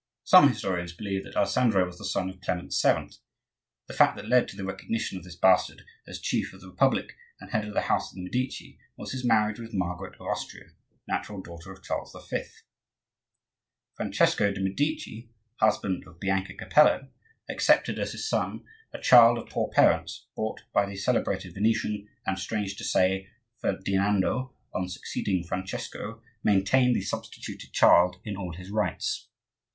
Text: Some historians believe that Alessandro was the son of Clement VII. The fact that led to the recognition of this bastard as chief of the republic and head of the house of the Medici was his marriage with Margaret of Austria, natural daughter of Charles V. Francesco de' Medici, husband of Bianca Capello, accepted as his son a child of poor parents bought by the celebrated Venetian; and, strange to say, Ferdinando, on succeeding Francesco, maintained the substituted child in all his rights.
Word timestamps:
Some 0.23 0.49
historians 0.49 0.93
believe 0.93 1.23
that 1.25 1.35
Alessandro 1.35 1.85
was 1.85 1.99
the 1.99 2.05
son 2.05 2.27
of 2.27 2.41
Clement 2.41 2.73
VII. 2.73 3.11
The 3.85 3.93
fact 3.93 4.15
that 4.17 4.27
led 4.27 4.47
to 4.47 4.55
the 4.57 4.65
recognition 4.65 5.15
of 5.19 5.23
this 5.23 5.35
bastard 5.35 5.83
as 6.07 6.19
chief 6.19 6.53
of 6.55 6.61
the 6.61 6.69
republic 6.71 7.15
and 7.39 7.51
head 7.51 7.65
of 7.67 7.75
the 7.75 7.81
house 7.81 8.09
of 8.09 8.15
the 8.15 8.23
Medici 8.23 8.79
was 8.97 9.11
his 9.11 9.23
marriage 9.23 9.59
with 9.59 9.75
Margaret 9.75 10.15
of 10.15 10.21
Austria, 10.25 10.71
natural 11.07 11.39
daughter 11.39 11.71
of 11.71 11.83
Charles 11.83 12.17
V. 12.31 12.43
Francesco 13.95 14.51
de' 14.51 14.59
Medici, 14.59 15.29
husband 15.59 16.07
of 16.07 16.19
Bianca 16.19 16.55
Capello, 16.55 17.09
accepted 17.47 17.99
as 17.99 18.13
his 18.13 18.27
son 18.27 18.63
a 18.91 18.99
child 18.99 19.37
of 19.37 19.49
poor 19.51 19.69
parents 19.69 20.25
bought 20.35 20.63
by 20.73 20.87
the 20.87 20.95
celebrated 20.95 21.53
Venetian; 21.53 22.09
and, 22.25 22.39
strange 22.39 22.75
to 22.77 22.83
say, 22.83 23.27
Ferdinando, 23.61 24.51
on 24.73 24.89
succeeding 24.89 25.43
Francesco, 25.43 26.23
maintained 26.43 26.95
the 26.95 27.03
substituted 27.03 27.71
child 27.71 28.15
in 28.25 28.35
all 28.35 28.53
his 28.55 28.71
rights. 28.71 29.27